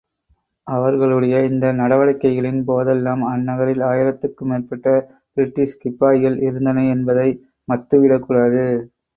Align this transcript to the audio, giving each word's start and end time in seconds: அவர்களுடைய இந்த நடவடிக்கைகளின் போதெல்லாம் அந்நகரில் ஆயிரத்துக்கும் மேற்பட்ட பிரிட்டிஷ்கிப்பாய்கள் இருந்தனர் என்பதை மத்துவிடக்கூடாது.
அவர்களுடைய 0.67 1.35
இந்த 1.49 1.65
நடவடிக்கைகளின் 1.79 2.61
போதெல்லாம் 2.69 3.21
அந்நகரில் 3.31 3.83
ஆயிரத்துக்கும் 3.89 4.51
மேற்பட்ட 4.51 4.95
பிரிட்டிஷ்கிப்பாய்கள் 5.37 6.39
இருந்தனர் 6.47 6.91
என்பதை 6.95 7.29
மத்துவிடக்கூடாது. 7.67 8.65